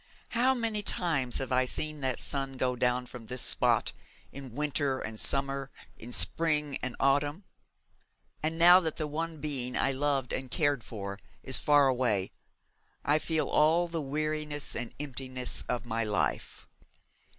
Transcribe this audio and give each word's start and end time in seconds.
'How 0.29 0.55
many 0.55 0.81
times 0.81 1.37
have 1.37 1.51
I 1.51 1.65
seen 1.65 1.99
that 1.99 2.19
sun 2.19 2.53
go 2.53 2.75
down 2.75 3.05
from 3.05 3.27
this 3.27 3.43
spot, 3.43 3.91
in 4.31 4.55
winter 4.55 4.97
and 4.97 5.19
summer, 5.19 5.69
in 5.95 6.11
spring 6.11 6.79
and 6.81 6.95
autumn! 6.99 7.43
And 8.41 8.57
now 8.57 8.79
that 8.79 8.95
the 8.95 9.05
one 9.05 9.39
being 9.39 9.77
I 9.77 9.91
loved 9.91 10.33
and 10.33 10.49
cared 10.49 10.83
for 10.83 11.19
is 11.43 11.59
far 11.59 11.87
away, 11.87 12.31
I 13.05 13.19
feel 13.19 13.47
all 13.47 13.87
the 13.87 14.01
weariness 14.01 14.75
and 14.75 14.95
emptiness 14.99 15.61
of 15.69 15.85
my 15.85 16.03
life.' 16.03 16.67